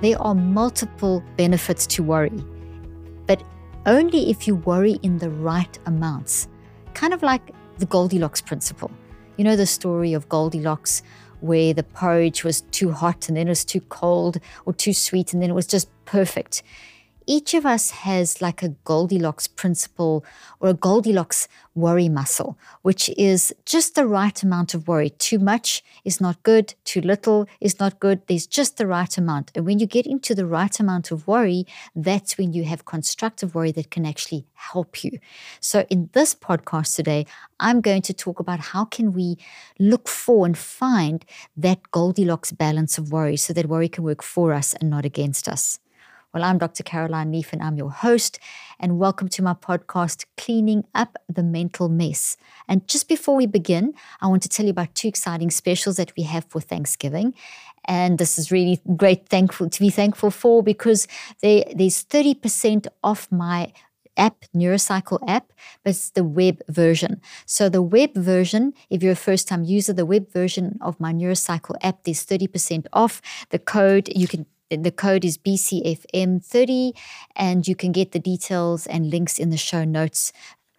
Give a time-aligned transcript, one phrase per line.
[0.00, 2.44] there are multiple benefits to worry,
[3.26, 3.42] but
[3.86, 6.48] only if you worry in the right amounts.
[6.94, 8.90] Kind of like the Goldilocks principle.
[9.36, 11.02] You know the story of Goldilocks
[11.40, 15.32] where the porridge was too hot and then it was too cold or too sweet
[15.32, 16.62] and then it was just perfect
[17.28, 20.24] each of us has like a Goldilocks principle
[20.60, 25.10] or a Goldilocks worry muscle, which is just the right amount of worry.
[25.10, 28.22] Too much is not good, too little is not good.
[28.26, 29.52] There's just the right amount.
[29.54, 33.54] And when you get into the right amount of worry, that's when you have constructive
[33.54, 35.18] worry that can actually help you.
[35.60, 37.26] So in this podcast today,
[37.60, 39.36] I'm going to talk about how can we
[39.78, 41.26] look for and find
[41.58, 45.46] that Goldilocks balance of worry so that worry can work for us and not against
[45.46, 45.78] us.
[46.34, 46.82] Well, I'm Dr.
[46.82, 48.38] Caroline Leaf and I'm your host,
[48.78, 52.36] and welcome to my podcast, Cleaning Up the Mental Mess.
[52.68, 56.12] And just before we begin, I want to tell you about two exciting specials that
[56.18, 57.32] we have for Thanksgiving.
[57.86, 61.08] And this is really great thankful to be thankful for because
[61.40, 63.72] there, there's 30% off my
[64.18, 67.22] app, Neurocycle app, but it's the web version.
[67.46, 71.14] So the web version, if you're a first time user, the web version of my
[71.14, 73.22] Neurocycle app, there's 30% off.
[73.48, 76.92] The code, you can the code is BCFM30,
[77.36, 80.32] and you can get the details and links in the show notes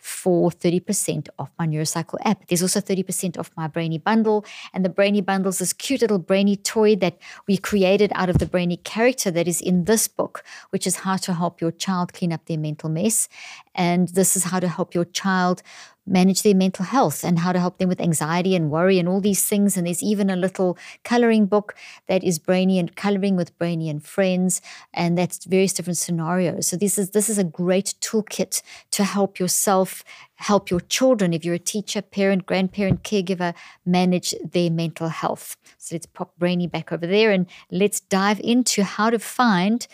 [0.10, 2.48] for 30% off my Neurocycle app.
[2.48, 4.46] There's also 30% off my Brainy Bundle.
[4.74, 8.40] And the Brainy Bundle is this cute little Brainy toy that we created out of
[8.40, 12.14] the Brainy character that is in this book, which is how to help your child
[12.14, 13.30] clean up their mental mess.
[13.76, 15.62] And this is how to help your child
[16.10, 19.22] manage their mental health and how to help them with anxiety and worry and all
[19.22, 19.78] these things.
[19.78, 21.76] And there's even a little coloring book
[22.08, 24.62] that is Brainy and coloring with Brainy and friends,
[24.94, 26.68] and that's various different scenarios.
[26.68, 30.04] So this is this is a great toolkit to help yourself,
[30.36, 33.54] help your children, if you're a teacher, parent, grandparent, caregiver,
[33.86, 35.56] manage their mental health.
[35.78, 39.88] So let's pop Brainy back over there and let's dive into how to find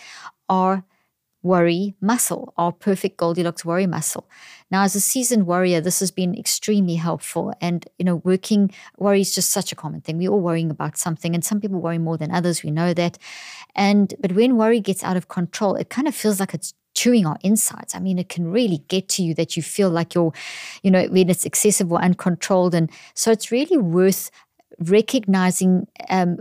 [0.50, 0.84] our
[1.46, 4.28] worry muscle, our perfect Goldilocks worry muscle.
[4.72, 7.54] Now, as a seasoned warrior, this has been extremely helpful.
[7.62, 10.18] And, you know, working worry is just such a common thing.
[10.18, 12.64] We're all worrying about something, and some people worry more than others.
[12.64, 13.20] We know that.
[13.76, 17.28] And, but when worry gets out of control, it kind of feels like it's chewing
[17.28, 17.94] our insides.
[17.94, 20.34] I mean, it can really get to you that you feel like you're,
[20.82, 22.74] you know, when it's excessive or uncontrolled.
[22.74, 24.32] And so it's really worth
[24.80, 26.38] recognizing, um,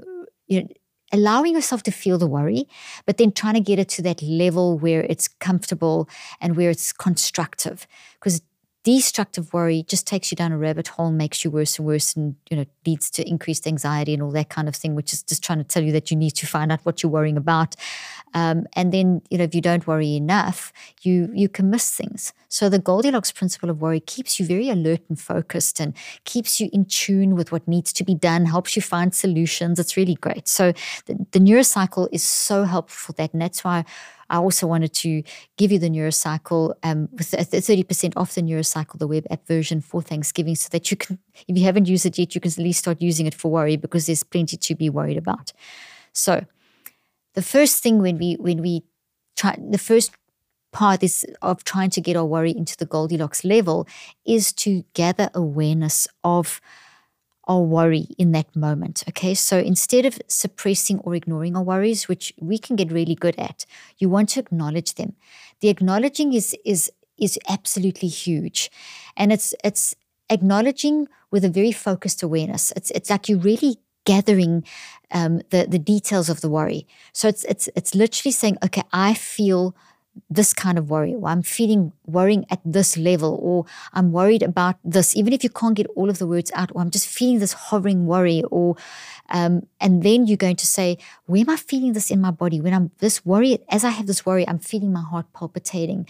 [0.46, 0.68] you know,
[1.14, 2.66] allowing yourself to feel the worry,
[3.06, 6.08] but then trying to get it to that level where it's comfortable
[6.40, 7.86] and where it's constructive.
[8.14, 8.42] Because
[8.84, 12.36] destructive worry just takes you down a rabbit hole makes you worse and worse and
[12.50, 15.42] you know leads to increased anxiety and all that kind of thing which is just
[15.42, 17.74] trying to tell you that you need to find out what you're worrying about.
[18.34, 22.34] Um, and then you know if you don't worry enough you you can miss things.
[22.48, 26.68] So the goldilocks principle of worry keeps you very alert and focused and keeps you
[26.72, 29.80] in tune with what needs to be done helps you find solutions.
[29.80, 30.46] It's really great.
[30.46, 30.72] So
[31.06, 33.84] the, the neurocycle is so helpful for that and that's why
[34.30, 35.22] I also wanted to
[35.56, 40.02] give you the Neurocycle um, with 30% off the Neurocycle, the web app version for
[40.02, 41.18] Thanksgiving, so that you can,
[41.48, 43.76] if you haven't used it yet, you can at least start using it for worry
[43.76, 45.52] because there's plenty to be worried about.
[46.12, 46.44] So,
[47.34, 48.84] the first thing when we when we
[49.36, 50.12] try, the first
[50.72, 53.86] part is of trying to get our worry into the Goldilocks level
[54.26, 56.60] is to gather awareness of
[57.46, 59.04] our worry in that moment.
[59.08, 59.34] Okay.
[59.34, 63.66] So instead of suppressing or ignoring our worries, which we can get really good at,
[63.98, 65.14] you want to acknowledge them.
[65.60, 68.70] The acknowledging is is is absolutely huge.
[69.16, 69.94] And it's it's
[70.30, 72.72] acknowledging with a very focused awareness.
[72.76, 74.64] It's it's like you really gathering
[75.10, 76.86] um, the the details of the worry.
[77.12, 79.74] So it's it's it's literally saying, okay, I feel
[80.30, 84.76] this kind of worry, or I'm feeling worrying at this level, or I'm worried about
[84.84, 87.38] this, even if you can't get all of the words out, or I'm just feeling
[87.38, 88.76] this hovering worry, or
[89.30, 92.60] um, and then you're going to say, where am I feeling this in my body?
[92.60, 96.08] When I'm this worry, as I have this worry, I'm feeling my heart palpitating.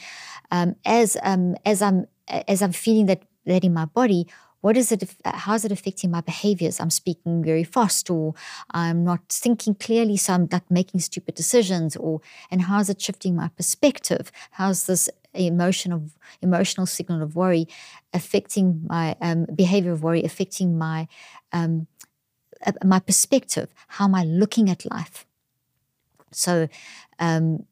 [0.50, 4.26] Um, as um, as I'm as I'm feeling that that in my body,
[4.64, 6.80] what is it how is it affecting my behaviors?
[6.80, 8.34] I'm speaking very fast or
[8.70, 12.98] i'm not thinking clearly so i'm like making stupid decisions or and how is it
[12.98, 14.32] shifting my perspective?
[14.52, 17.68] How's this emotion of emotional signal of worry
[18.14, 21.08] affecting my um, behavior of worry affecting my
[21.52, 21.86] um,
[22.66, 23.68] uh, my perspective?
[23.88, 25.26] How am i looking at life?
[26.32, 26.68] So
[27.18, 27.66] um,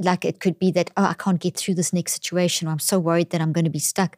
[0.00, 2.78] like it could be that oh i can't get through this next situation or i'm
[2.78, 4.16] so worried that i'm going to be stuck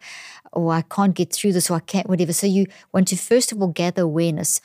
[0.53, 2.33] or i can't get through this or i can't whatever.
[2.33, 4.61] So you want to first of all gather awareness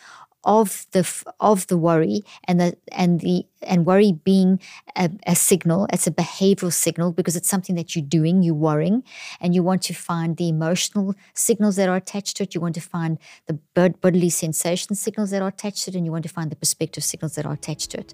[0.45, 4.59] of the of the worry and the and the and worry being
[4.95, 9.03] a, a, signal it's a behavioral signal because it's something that you're doing you're worrying
[9.41, 12.53] and you want to find the emotional signals that are attached to it.
[12.53, 13.17] You want to find
[13.47, 16.55] the bodily sensation signals that are attached to it and you want to find the
[16.55, 18.13] perspective signals that are attached to it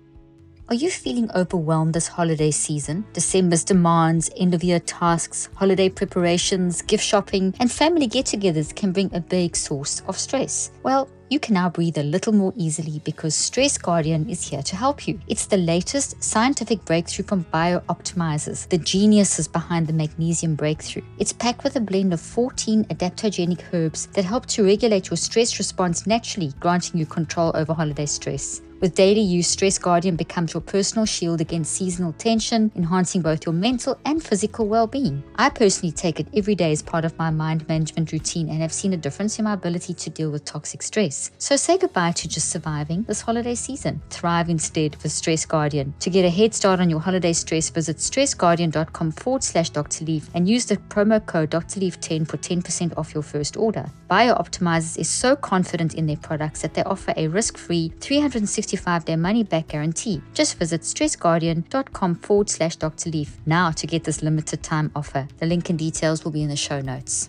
[0.71, 3.03] Are you feeling overwhelmed this holiday season?
[3.11, 8.93] December's demands, end of year tasks, holiday preparations, gift shopping, and family get togethers can
[8.93, 10.71] bring a big source of stress.
[10.83, 14.77] Well, you can now breathe a little more easily because Stress Guardian is here to
[14.77, 15.19] help you.
[15.27, 21.03] It's the latest scientific breakthrough from BiOptimizers, the geniuses behind the magnesium breakthrough.
[21.19, 25.59] It's packed with a blend of 14 adaptogenic herbs that help to regulate your stress
[25.59, 28.61] response naturally, granting you control over holiday stress.
[28.81, 33.53] With daily use, Stress Guardian becomes your personal shield against seasonal tension, enhancing both your
[33.53, 35.21] mental and physical well being.
[35.35, 38.73] I personally take it every day as part of my mind management routine and have
[38.73, 41.29] seen a difference in my ability to deal with toxic stress.
[41.37, 44.01] So say goodbye to just surviving this holiday season.
[44.09, 45.93] Thrive instead with Stress Guardian.
[45.99, 50.05] To get a head start on your holiday stress, visit stressguardian.com forward slash Dr.
[50.05, 51.81] Leaf and use the promo code Dr.
[51.81, 53.85] Leaf 10 for 10% off your first order.
[54.09, 59.05] BiOptimizers is so confident in their products that they offer a risk free 360 65
[59.05, 60.21] day money back guarantee.
[60.33, 63.09] Just visit stressguardian.com forward slash Dr.
[63.09, 65.27] Leaf now to get this limited time offer.
[65.39, 67.27] The link and details will be in the show notes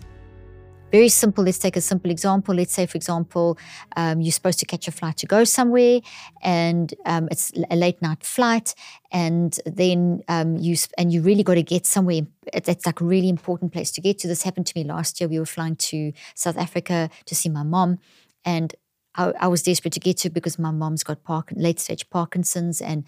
[0.91, 1.43] very simple.
[1.43, 2.53] Let's take a simple example.
[2.53, 3.57] Let's say, for example,
[3.95, 6.01] um, you're supposed to catch a flight to go somewhere,
[6.43, 8.75] and um, it's a late night flight,
[9.11, 12.21] and then um, you and you really got to get somewhere.
[12.53, 14.27] That's like a really important place to get to.
[14.27, 15.27] This happened to me last year.
[15.27, 17.97] We were flying to South Africa to see my mom,
[18.45, 18.75] and
[19.15, 21.19] I, I, was desperate to get to because my mom's got
[21.55, 23.03] late stage Parkinson's and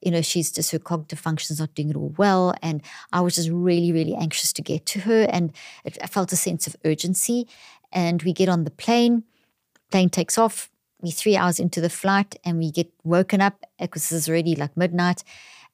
[0.00, 2.54] you know she's just her cognitive functions not doing it all well.
[2.62, 2.82] And
[3.12, 5.52] I was just really really anxious to get to her and
[5.84, 7.48] it, I felt a sense of urgency.
[7.92, 9.24] And we get on the plane
[9.90, 10.70] plane takes off
[11.02, 14.76] we three hours into the flight and we get woken up because it's already like
[14.76, 15.24] midnight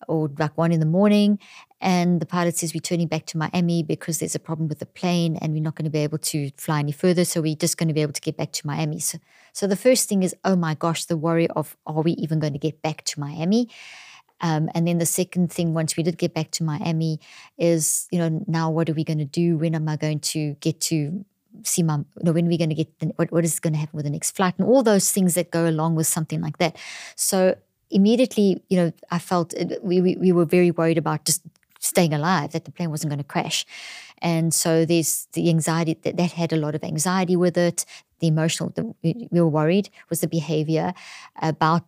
[0.09, 1.39] or like one in the morning.
[1.81, 4.87] And the pilot says we're turning back to Miami because there's a problem with the
[4.87, 7.25] plane and we're not going to be able to fly any further.
[7.25, 8.99] So we're just going to be able to get back to Miami.
[9.01, 9.19] So,
[9.53, 12.55] so the first thing is, oh my gosh, the worry of are we even going
[12.55, 13.69] to get back to Miami?
[14.41, 17.21] Um, and then the second thing, once we did get back to Miami,
[17.57, 19.57] is you know now what are we going to do?
[19.57, 21.25] When am I going to get to
[21.63, 22.01] see my?
[22.15, 22.99] When are we going to get?
[22.99, 24.55] The, what what is going to happen with the next flight?
[24.59, 26.77] And all those things that go along with something like that.
[27.15, 27.57] So
[27.91, 31.43] immediately, you know, I felt we, we, we were very worried about just
[31.79, 33.65] staying alive, that the plane wasn't going to crash.
[34.19, 37.85] And so there's the anxiety that, that had a lot of anxiety with it.
[38.19, 40.95] The emotional, the, we were worried was the behavior
[41.41, 41.85] about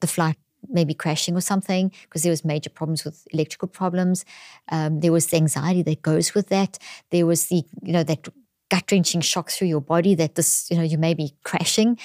[0.00, 0.36] the flight
[0.68, 4.24] maybe crashing or something because there was major problems with electrical problems.
[4.70, 6.78] Um, there was the anxiety that goes with that.
[7.10, 8.28] There was the, you know, that
[8.68, 11.98] gut wrenching shock through your body that this, you know, you may be crashing.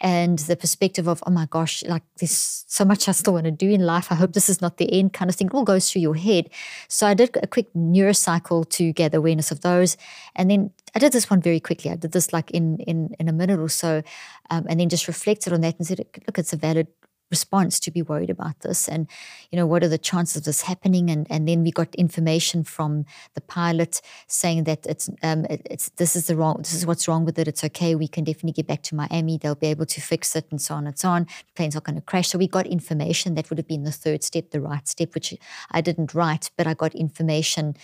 [0.00, 3.50] And the perspective of, oh my gosh, like there's so much I still want to
[3.50, 4.12] do in life.
[4.12, 6.50] I hope this is not the end kind of thing all goes through your head.
[6.88, 9.96] So I did a quick neurocycle to gather awareness of those.
[10.34, 11.90] And then I did this one very quickly.
[11.90, 14.02] I did this like in in, in a minute or so,
[14.50, 16.88] um, and then just reflected on that and said, look, it's a valid
[17.30, 18.88] response to be worried about this?
[18.88, 19.08] And
[19.50, 21.10] you know what are the chances of this happening?
[21.10, 26.16] And and then we got information from the pilot saying that it's um it's this
[26.16, 27.48] is the wrong this is what's wrong with it.
[27.48, 27.94] It's okay.
[27.94, 29.38] We can definitely get back to Miami.
[29.38, 31.24] They'll be able to fix it and so on and so on.
[31.24, 32.28] The plane's not going to crash.
[32.28, 35.34] So we got information that would have been the third step the right step which
[35.70, 37.76] I didn't write but I got information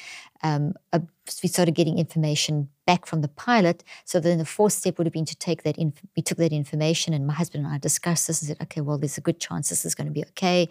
[0.43, 0.75] um,
[1.43, 3.85] we started getting information back from the pilot.
[4.05, 5.77] So then the fourth step would have been to take that.
[6.17, 8.99] We took that information, and my husband and I discussed this and said, "Okay, well,
[8.99, 10.69] there's a good chance this is going to be okay."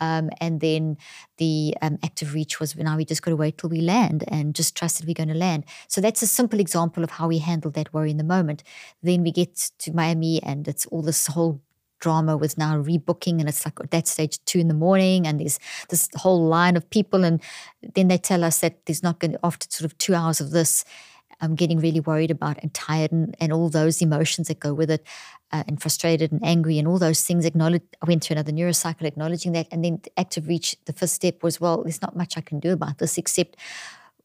[0.00, 0.96] Um, and then
[1.36, 4.54] the um, active reach was now we just got to wait till we land and
[4.54, 5.64] just trust that we're going to land.
[5.88, 8.62] So that's a simple example of how we handled that worry in the moment.
[9.02, 11.60] Then we get to Miami, and it's all this whole
[12.00, 15.40] drama with now rebooking and it's like at that stage two in the morning and
[15.40, 17.40] there's this whole line of people and
[17.94, 20.50] then they tell us that there's not going to after sort of two hours of
[20.50, 20.84] this
[21.42, 24.90] I'm getting really worried about and tired and, and all those emotions that go with
[24.90, 25.06] it
[25.52, 29.04] uh, and frustrated and angry and all those things acknowledge I went through another neurocycle
[29.04, 32.40] acknowledging that and then active reach the first step was well there's not much I
[32.40, 33.56] can do about this except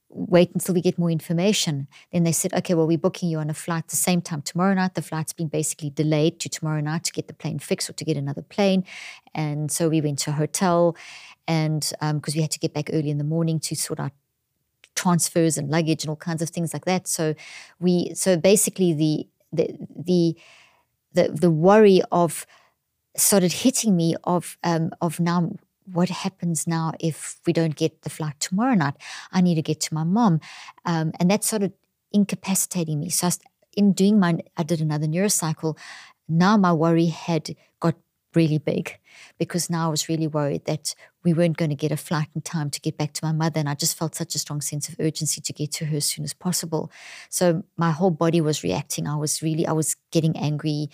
[0.10, 1.88] wait until we get more information.
[2.12, 4.74] Then they said, okay, well, we're booking you on a flight the same time tomorrow
[4.74, 4.96] night.
[4.96, 8.06] The flight's been basically delayed to tomorrow night to get the plane fixed or to
[8.06, 8.86] get another plane.
[9.34, 10.96] And so we went to a hotel
[11.48, 14.12] and because um, we had to get back early in the morning to sort out
[14.96, 17.08] transfers and luggage and all kinds of things like that.
[17.08, 17.36] So
[17.80, 20.36] we so basically the the the
[21.14, 22.46] the, the worry of
[23.16, 25.52] started hitting me of um, of now
[25.92, 28.96] what happens now if we don't get the flight tomorrow night?
[29.32, 30.40] I need to get to my mom.
[30.86, 31.74] Um, and that started
[32.12, 33.10] incapacitating me.
[33.10, 33.30] So
[33.76, 35.78] in doing my, I did another neurocycle.
[36.28, 37.96] Now my worry had got
[38.34, 39.00] really big
[39.38, 42.42] because now I was really worried that we weren't going to get a flight in
[42.42, 43.60] time to get back to my mother.
[43.60, 46.06] And I just felt such a strong sense of urgency to get to her as
[46.06, 46.92] soon as possible.
[47.30, 49.08] So my whole body was reacting.
[49.08, 50.90] I was really, I was getting angry.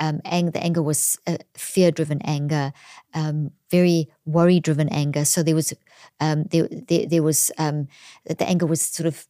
[0.00, 2.72] Um, ang- the anger was uh, fear-driven anger,
[3.14, 5.24] um, very worry-driven anger.
[5.24, 5.72] So there was
[6.20, 7.88] um, there, there, there was um,
[8.24, 9.26] the anger was sort of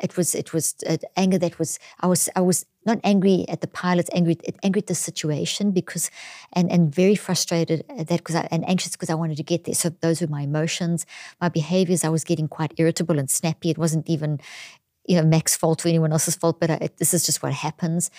[0.00, 3.60] it was it was uh, anger that was I was I was not angry at
[3.60, 6.10] the pilots, angry angry at the situation because
[6.52, 9.74] and and very frustrated at that because and anxious because I wanted to get there.
[9.74, 11.06] So those were my emotions,
[11.40, 12.04] my behaviors.
[12.04, 13.70] I was getting quite irritable and snappy.
[13.70, 14.40] It wasn't even
[15.08, 18.10] you know Mac's fault or anyone else's fault, but I, this is just what happens.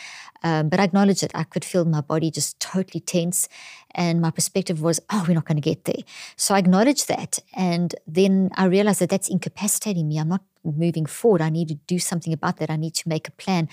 [0.44, 1.32] Um, but I acknowledge it.
[1.36, 3.48] I could feel my body just totally tense,
[3.92, 6.04] and my perspective was, oh, we're not going to get there.
[6.36, 10.18] So I acknowledged that, and then I realized that that's incapacitating me.
[10.20, 11.42] I'm not moving forward.
[11.42, 12.70] I need to do something about that.
[12.70, 13.70] I need to make a plan.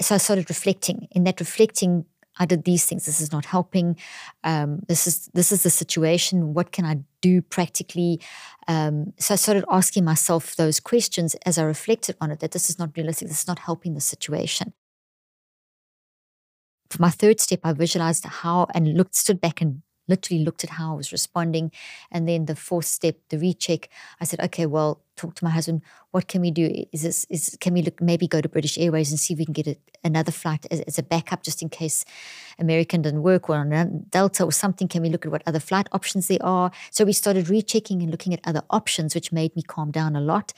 [0.00, 1.08] So I started reflecting.
[1.12, 2.04] In that reflecting,
[2.38, 3.06] I did these things.
[3.06, 3.96] This is not helping.
[4.44, 6.54] Um, this is this is the situation.
[6.54, 8.20] What can I do practically?
[8.66, 12.40] Um, so I started asking myself those questions as I reflected on it.
[12.40, 13.28] That this is not realistic.
[13.28, 14.72] This is not helping the situation.
[16.90, 20.70] For my third step, I visualized how and looked, stood back and literally looked at
[20.70, 21.70] how I was responding.
[22.10, 23.88] And then the fourth step, the recheck,
[24.20, 25.82] I said, okay, well, talk to my husband.
[26.12, 26.84] What can we do?
[26.92, 29.44] Is this, is, can we look, maybe go to British Airways and see if we
[29.44, 32.04] can get a, another flight as, as, a backup just in case
[32.58, 34.88] American didn't work or on Delta or something?
[34.88, 36.70] Can we look at what other flight options there are?
[36.90, 40.20] So we started rechecking and looking at other options, which made me calm down a
[40.20, 40.52] lot.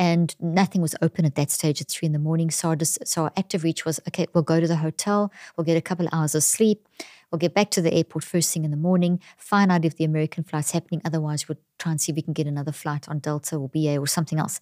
[0.00, 2.52] And nothing was open at that stage at three in the morning.
[2.52, 5.76] So, just, so our active reach was okay, we'll go to the hotel, we'll get
[5.76, 6.86] a couple of hours of sleep
[7.30, 10.04] We'll get back to the airport first thing in the morning, find out if the
[10.04, 11.02] American flight's happening.
[11.04, 13.98] Otherwise, we'll try and see if we can get another flight on Delta or BA
[13.98, 14.60] or something else.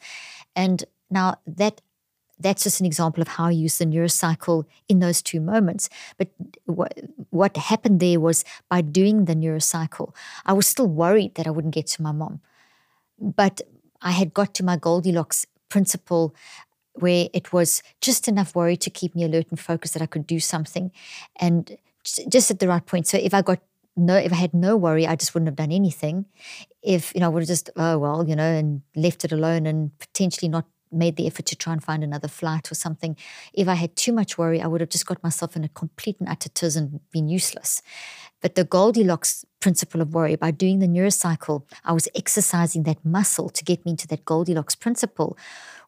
[0.54, 1.80] And now that
[2.38, 5.88] that's just an example of how I use the neurocycle in those two moments.
[6.18, 6.28] But
[6.66, 6.92] what,
[7.30, 11.75] what happened there was by doing the neurocycle, I was still worried that I wouldn't
[11.75, 12.40] get to my mom.
[13.18, 13.62] But
[14.02, 16.35] I had got to my Goldilocks principle
[16.92, 20.26] where it was just enough worry to keep me alert and focused that I could
[20.26, 20.92] do something.
[21.40, 21.76] And
[22.29, 23.07] just at the right point.
[23.07, 23.61] So if I got
[23.97, 26.27] no, if I had no worry, I just wouldn't have done anything.
[26.83, 29.67] If you know, I would have just oh well, you know, and left it alone
[29.67, 33.17] and potentially not made the effort to try and find another flight or something.
[33.53, 36.17] If I had too much worry, I would have just got myself in a complete
[36.21, 37.83] and utter tiz and been useless.
[38.41, 43.49] But the Goldilocks principle of worry, by doing the neurocycle, I was exercising that muscle
[43.49, 45.37] to get me into that Goldilocks principle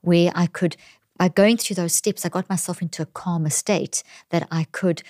[0.00, 0.76] where I could,
[1.16, 5.02] by going through those steps, I got myself into a calmer state that I could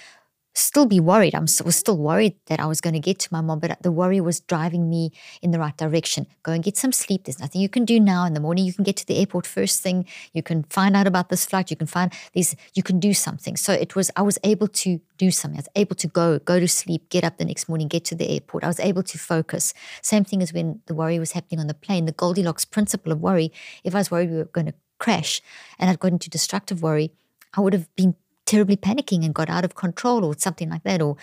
[0.60, 1.34] still be worried.
[1.34, 3.92] I was still worried that I was going to get to my mom, but the
[3.92, 5.12] worry was driving me
[5.42, 6.26] in the right direction.
[6.42, 7.24] Go and get some sleep.
[7.24, 8.24] There's nothing you can do now.
[8.24, 10.06] In the morning, you can get to the airport first thing.
[10.32, 11.70] You can find out about this flight.
[11.70, 13.56] You can find these, you can do something.
[13.56, 15.58] So it was, I was able to do something.
[15.58, 18.14] I was able to go, go to sleep, get up the next morning, get to
[18.14, 18.64] the airport.
[18.64, 19.74] I was able to focus.
[20.02, 22.06] Same thing as when the worry was happening on the plane.
[22.06, 23.52] The Goldilocks principle of worry,
[23.84, 25.40] if I was worried we were going to crash
[25.78, 27.12] and I'd got into destructive worry,
[27.54, 28.14] I would have been
[28.48, 31.16] terribly panicking and got out of control or something like that, or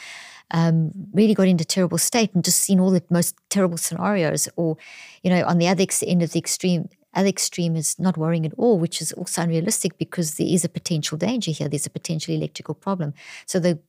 [0.51, 4.47] um, really got into terrible state and just seen all the most terrible scenarios.
[4.55, 4.77] Or,
[5.23, 8.53] you know, on the other end of the extreme, other extreme is not worrying at
[8.57, 11.67] all, which is also unrealistic because there is a potential danger here.
[11.67, 13.13] There's a potential electrical problem.
[13.47, 13.79] So the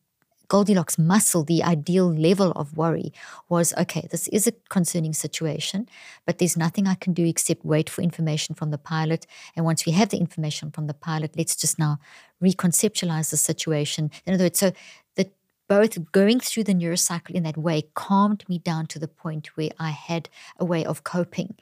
[0.48, 3.12] Goldilocks muscle, the ideal level of worry
[3.48, 5.88] was okay, this is a concerning situation,
[6.24, 9.26] but there's nothing I can do except wait for information from the pilot.
[9.54, 11.98] And once we have the information from the pilot, let's just now
[12.42, 14.10] reconceptualize the situation.
[14.24, 14.72] In other words, so
[15.16, 15.32] that
[15.68, 19.70] both going through the neurocycle in that way calmed me down to the point where
[19.78, 21.56] I had a way of coping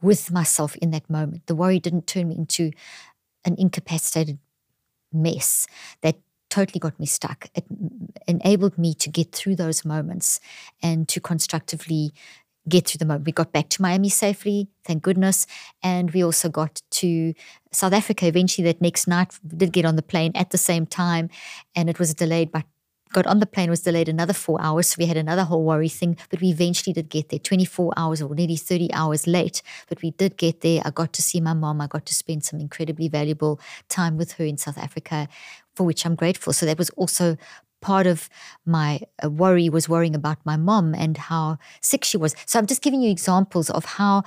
[0.00, 1.46] with myself in that moment.
[1.46, 2.72] The worry didn't turn me into
[3.44, 4.38] an incapacitated
[5.12, 5.66] mess
[6.02, 6.16] that
[6.52, 7.48] totally got me stuck.
[7.54, 7.64] It
[8.28, 10.38] enabled me to get through those moments
[10.82, 12.12] and to constructively
[12.68, 13.24] get through the moment.
[13.24, 15.46] We got back to Miami safely, thank goodness.
[15.82, 17.32] And we also got to
[17.72, 19.38] South Africa eventually that next night.
[19.46, 21.30] Did get on the plane at the same time,
[21.74, 22.64] and it was delayed by
[23.12, 24.88] got on the plane was delayed another four hours.
[24.88, 28.22] So we had another whole worry thing, but we eventually did get there 24 hours
[28.22, 29.62] or nearly 30 hours late.
[29.88, 30.82] But we did get there.
[30.84, 31.80] I got to see my mom.
[31.80, 35.28] I got to spend some incredibly valuable time with her in South Africa,
[35.74, 36.52] for which I'm grateful.
[36.52, 37.36] So that was also
[37.80, 38.30] part of
[38.64, 42.34] my uh, worry was worrying about my mom and how sick she was.
[42.46, 44.22] So I'm just giving you examples of how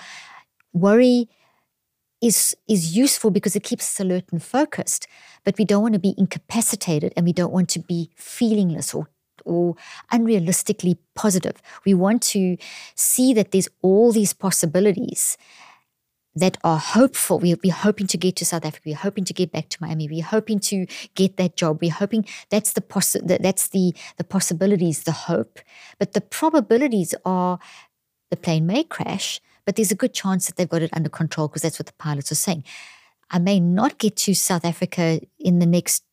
[0.74, 1.30] worry
[2.22, 5.07] is is useful because it keeps us alert and focused.
[5.43, 9.10] But we don't want to be incapacitated and we don't want to be feelingless or
[9.43, 9.75] or
[10.12, 11.62] unrealistically positive.
[11.86, 12.57] We want to
[12.95, 15.38] see that there's all these possibilities
[16.36, 17.39] that are hopeful.
[17.39, 18.84] We, we're hoping to get to South Africa.
[18.88, 20.10] We're hoping to get back to Miami.
[20.10, 21.79] We're hoping to get that job.
[21.81, 25.60] We're hoping that's the poss- that's the the possibilities, the hope.
[25.98, 27.60] But the probabilities are
[28.31, 31.48] the plane may crash, but there's a good chance that they've got it under control
[31.48, 32.63] because that's what the pilots are saying.
[33.31, 36.03] I may not get to South Africa in the next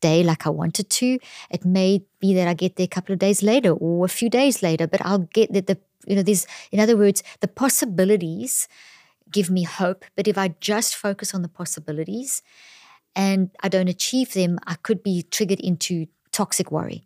[0.00, 1.18] day like I wanted to.
[1.50, 4.30] It may be that I get there a couple of days later or a few
[4.30, 8.68] days later, but I'll get that the you know, there's in other words, the possibilities
[9.30, 10.04] give me hope.
[10.16, 12.42] But if I just focus on the possibilities
[13.14, 16.06] and I don't achieve them, I could be triggered into
[16.38, 17.00] toxic worry.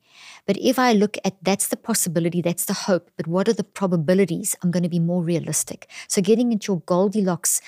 [0.46, 3.70] But if I look at that's the possibility, that's the hope, but what are the
[3.80, 4.54] probabilities?
[4.60, 5.88] I'm going to be more realistic.
[6.06, 7.62] So getting into your Goldilocks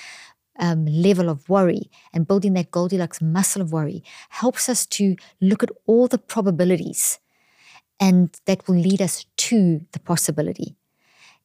[0.58, 5.62] um, level of worry and building that Goldilocks muscle of worry helps us to look
[5.62, 7.18] at all the probabilities
[7.98, 10.76] and that will lead us to the possibility.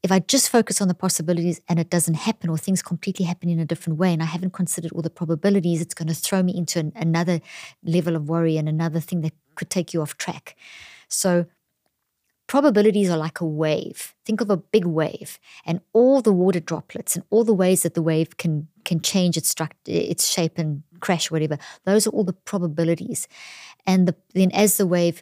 [0.02, 3.50] If I just focus on the possibilities and it doesn't happen or things completely happen
[3.50, 6.42] in a different way and I haven't considered all the probabilities, it's going to throw
[6.42, 7.42] me into an, another
[7.84, 10.56] level of worry and another thing that could take you off track.
[11.10, 11.46] So
[12.48, 14.16] probabilities are like a wave.
[14.26, 17.94] Think of a big wave and all the water droplets and all the ways that
[17.94, 21.58] the wave can can change its structure, its shape and crash, whatever.
[21.86, 23.28] Those are all the probabilities.
[23.86, 25.22] And the, then as the wave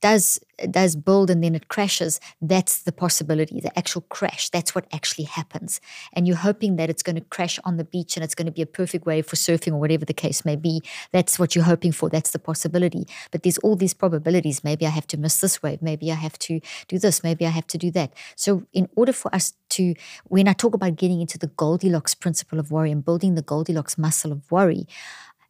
[0.00, 4.48] does does build and then it crashes, that's the possibility, the actual crash.
[4.48, 5.80] That's what actually happens.
[6.14, 8.52] And you're hoping that it's going to crash on the beach and it's going to
[8.52, 10.82] be a perfect wave for surfing or whatever the case may be.
[11.12, 12.08] That's what you're hoping for.
[12.08, 13.06] That's the possibility.
[13.30, 14.64] But there's all these probabilities.
[14.64, 15.82] Maybe I have to miss this wave.
[15.82, 17.22] Maybe I have to do this.
[17.22, 18.12] Maybe I have to do that.
[18.34, 22.58] So in order for us to, when I talk about getting into the Goldilocks principle
[22.58, 24.86] of worry and building the Goldilocks muscle of worry,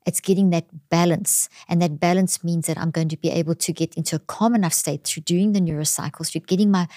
[0.06, 1.48] it's getting that balance.
[1.68, 4.54] And that balance means that I'm going to be able to get into a calm
[4.54, 6.88] enough state through doing the neurocycles, through getting my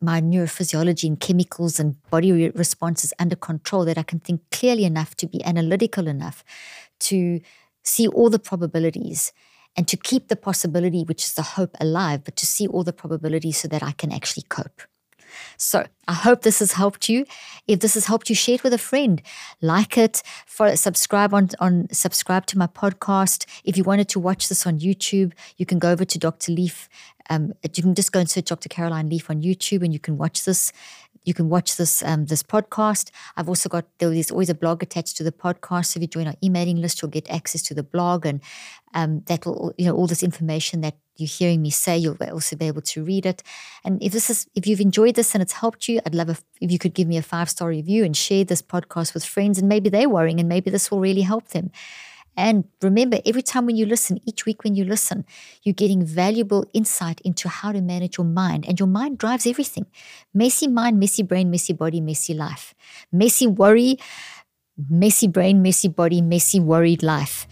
[0.00, 5.16] my neurophysiology and chemicals and body responses under control that I can think clearly enough
[5.16, 6.44] to be analytical enough
[7.00, 7.40] to
[7.82, 9.32] see all the probabilities
[9.76, 12.92] and to keep the possibility, which is the hope, alive, but to see all the
[12.92, 14.82] probabilities so that I can actually cope.
[15.56, 17.26] So I hope this has helped you.
[17.66, 19.20] If this has helped you, share it with a friend.
[19.60, 23.46] Like it, follow, subscribe on, on subscribe to my podcast.
[23.64, 26.52] If you wanted to watch this on YouTube, you can go over to Dr.
[26.52, 26.88] Leaf.
[27.30, 28.68] Um, you can just go and search Dr.
[28.68, 30.72] Caroline Leaf on YouTube and you can watch this
[31.28, 33.10] you can watch this um, this podcast.
[33.36, 35.86] I've also got there's always a blog attached to the podcast.
[35.86, 38.40] So if you join our emailing list, you'll get access to the blog, and
[38.94, 41.98] um, that will you know all this information that you're hearing me say.
[41.98, 43.42] You'll also be able to read it.
[43.84, 46.42] And if this is if you've enjoyed this and it's helped you, I'd love if,
[46.62, 49.58] if you could give me a five star review and share this podcast with friends,
[49.58, 51.70] and maybe they're worrying, and maybe this will really help them.
[52.38, 55.24] And remember, every time when you listen, each week when you listen,
[55.64, 58.64] you're getting valuable insight into how to manage your mind.
[58.68, 59.86] And your mind drives everything
[60.32, 62.74] messy mind, messy brain, messy body, messy life.
[63.10, 63.98] Messy worry,
[64.88, 67.48] messy brain, messy body, messy worried life.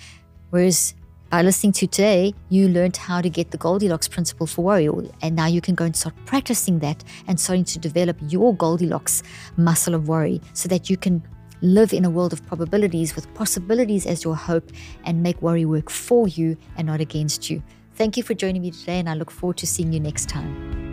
[0.50, 0.94] Whereas
[1.30, 4.88] by listening to today, you learned how to get the Goldilocks principle for worry.
[5.20, 9.24] And now you can go and start practicing that and starting to develop your Goldilocks
[9.56, 11.24] muscle of worry so that you can
[11.62, 14.70] live in a world of probabilities with possibilities as your hope
[15.04, 17.62] and make worry work for you and not against you.
[17.94, 20.85] Thank you for joining me today, and I look forward to seeing you next time.